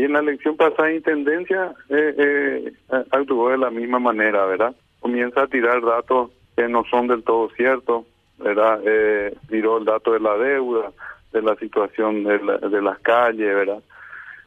Y 0.00 0.04
en 0.04 0.14
la 0.14 0.20
elección 0.20 0.56
pasada 0.56 0.88
de 0.88 0.96
Intendencia 0.96 1.74
eh, 1.90 2.14
eh, 2.16 2.72
actuó 3.10 3.50
de 3.50 3.58
la 3.58 3.68
misma 3.68 3.98
manera, 3.98 4.46
¿verdad? 4.46 4.74
Comienza 4.98 5.42
a 5.42 5.46
tirar 5.46 5.82
datos 5.82 6.30
que 6.56 6.66
no 6.68 6.84
son 6.90 7.06
del 7.06 7.22
todo 7.22 7.50
ciertos, 7.50 8.06
¿verdad? 8.38 8.80
Eh, 8.82 9.36
tiró 9.50 9.76
el 9.76 9.84
dato 9.84 10.12
de 10.12 10.20
la 10.20 10.38
deuda, 10.38 10.90
de 11.34 11.42
la 11.42 11.54
situación 11.56 12.24
de, 12.24 12.38
de 12.38 12.80
las 12.80 12.98
calles, 13.00 13.54
¿verdad? 13.54 13.82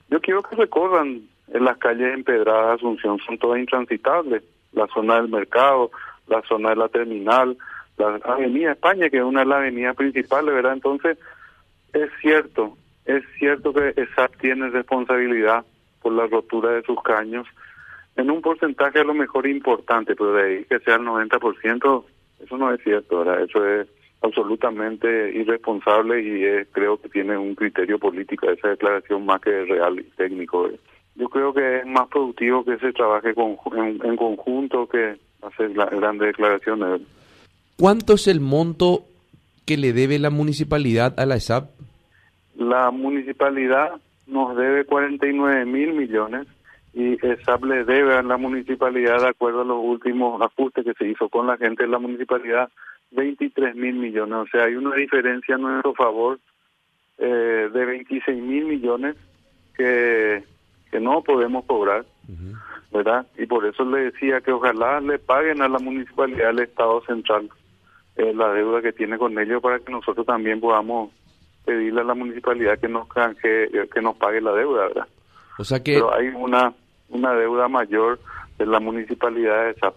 Yo 0.09 0.19
quiero 0.21 0.41
que 0.41 0.55
recorran 0.55 1.21
en 1.49 1.63
las 1.63 1.77
calles 1.77 2.15
empedradas 2.15 2.69
de 2.69 2.73
Asunción, 2.73 3.19
son 3.19 3.37
todas 3.37 3.59
intransitables. 3.59 4.41
La 4.71 4.87
zona 4.87 5.17
del 5.17 5.29
mercado, 5.29 5.91
la 6.29 6.41
zona 6.49 6.69
de 6.69 6.77
la 6.77 6.89
terminal, 6.89 7.55
la 7.99 8.19
avenida 8.23 8.71
España, 8.71 9.07
que 9.07 9.17
es 9.17 9.23
una 9.23 9.41
de 9.41 9.45
las 9.45 9.59
avenidas 9.59 9.95
principales, 9.95 10.51
¿verdad? 10.51 10.73
Entonces, 10.73 11.19
es 11.93 12.09
cierto, 12.21 12.75
es 13.05 13.23
cierto 13.37 13.73
que 13.73 13.93
ESAP 13.95 14.37
tiene 14.37 14.69
responsabilidad 14.69 15.65
por 16.01 16.13
la 16.13 16.27
rotura 16.27 16.71
de 16.71 16.83
sus 16.83 17.01
caños 17.01 17.47
en 18.15 18.29
un 18.29 18.41
porcentaje 18.41 18.99
a 18.99 19.03
lo 19.03 19.13
mejor 19.13 19.47
importante, 19.47 20.15
pero 20.15 20.33
de 20.33 20.43
ahí 20.43 20.65
que 20.65 20.79
sea 20.79 20.95
el 20.95 21.01
90%, 21.01 22.03
eso 22.43 22.57
no 22.57 22.73
es 22.73 22.81
cierto. 22.83 23.23
Eso 23.35 23.65
es 23.65 23.87
absolutamente 24.21 25.31
irresponsable 25.33 26.21
y 26.21 26.65
creo 26.71 26.97
que 26.97 27.09
tiene 27.09 27.37
un 27.37 27.55
criterio 27.55 27.99
político 27.99 28.49
esa 28.49 28.69
declaración 28.69 29.25
más 29.25 29.41
que 29.41 29.65
real 29.65 29.99
y 29.99 30.03
técnico. 30.15 30.69
Yo 31.15 31.29
creo 31.29 31.53
que 31.53 31.79
es 31.79 31.85
más 31.85 32.07
productivo 32.07 32.63
que 32.63 32.77
se 32.77 32.93
trabaje 32.93 33.33
con, 33.33 33.57
en, 33.75 34.15
conjunto 34.15 34.87
que 34.87 35.17
hacer 35.41 35.75
la, 35.75 35.85
grandes 35.85 36.27
declaraciones. 36.27 37.01
¿Cuánto 37.77 38.13
es 38.13 38.27
el 38.27 38.39
monto 38.39 39.05
que 39.65 39.77
le 39.77 39.93
debe 39.93 40.19
la 40.19 40.29
municipalidad 40.29 41.19
a 41.19 41.25
la 41.25 41.35
ESAP? 41.35 41.69
La 42.55 42.91
municipalidad 42.91 43.99
nos 44.27 44.55
debe 44.55 44.85
49 44.85 45.65
mil 45.65 45.93
millones 45.93 46.47
y 46.93 47.13
ESAP 47.25 47.65
le 47.65 47.83
debe 47.83 48.15
a 48.15 48.21
la 48.21 48.37
municipalidad, 48.37 49.21
de 49.21 49.29
acuerdo 49.29 49.61
a 49.61 49.65
los 49.65 49.79
últimos 49.83 50.39
ajustes 50.41 50.85
que 50.85 50.93
se 50.93 51.07
hizo 51.07 51.27
con 51.29 51.47
la 51.47 51.57
gente 51.57 51.83
de 51.83 51.89
la 51.89 51.97
municipalidad, 51.97 52.69
23 53.11 53.75
mil 53.75 53.95
millones. 53.95 54.35
O 54.35 54.47
sea, 54.47 54.65
hay 54.65 54.75
una 54.75 54.95
diferencia 54.95 55.55
a 55.55 55.57
nuestro 55.57 55.93
favor 55.95 56.39
eh, 57.17 57.69
de 57.73 57.85
26 57.85 58.41
mil 58.41 58.65
millones 58.65 59.15
que, 59.75 60.43
que 60.91 60.99
no 60.99 61.23
podemos 61.23 61.65
cobrar, 61.65 62.05
¿verdad? 62.91 63.25
Y 63.37 63.47
por 63.47 63.65
eso 63.65 63.83
le 63.85 64.11
decía 64.11 64.41
que 64.41 64.51
ojalá 64.51 65.01
le 65.01 65.17
paguen 65.17 65.63
a 65.63 65.67
la 65.67 65.79
municipalidad 65.79 66.47
del 66.47 66.59
Estado 66.59 67.01
Central 67.05 67.49
eh, 68.15 68.33
la 68.35 68.53
deuda 68.53 68.83
que 68.83 68.93
tiene 68.93 69.17
con 69.17 69.37
ellos 69.39 69.61
para 69.61 69.79
que 69.79 69.91
nosotros 69.91 70.25
también 70.27 70.59
podamos 70.59 71.11
pedirle 71.65 72.01
a 72.01 72.05
la 72.05 72.13
municipalidad 72.13 72.79
que 72.79 72.87
nos 72.87 73.07
canje, 73.07 73.69
que 73.93 74.01
nos 74.01 74.15
pague 74.17 74.41
la 74.41 74.53
deuda, 74.53 74.87
¿verdad? 74.87 75.07
O 75.57 75.63
sea 75.63 75.81
que... 75.81 75.93
Pero 75.93 76.13
hay 76.13 76.27
una, 76.27 76.73
una 77.09 77.33
deuda 77.33 77.67
mayor 77.67 78.19
de 78.57 78.65
la 78.65 78.79
municipalidad 78.79 79.65
de 79.65 79.73
SAP. 79.75 79.95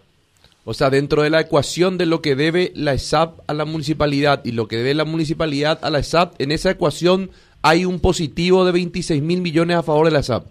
O 0.68 0.74
sea, 0.74 0.90
dentro 0.90 1.22
de 1.22 1.30
la 1.30 1.40
ecuación 1.40 1.96
de 1.96 2.06
lo 2.06 2.20
que 2.20 2.34
debe 2.34 2.72
la 2.74 2.92
ESAP 2.92 3.38
a 3.46 3.54
la 3.54 3.64
municipalidad 3.64 4.44
y 4.44 4.50
lo 4.50 4.66
que 4.66 4.76
debe 4.76 4.94
la 4.94 5.04
municipalidad 5.04 5.78
a 5.84 5.90
la 5.90 6.00
ESAP, 6.00 6.40
en 6.40 6.50
esa 6.50 6.72
ecuación 6.72 7.30
hay 7.62 7.84
un 7.84 8.00
positivo 8.00 8.64
de 8.64 8.72
26 8.72 9.22
mil 9.22 9.42
millones 9.42 9.76
a 9.76 9.84
favor 9.84 10.06
de 10.06 10.10
la 10.10 10.18
ESAP. 10.18 10.44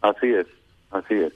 Así 0.00 0.28
es, 0.28 0.46
así 0.92 1.14
es. 1.14 1.32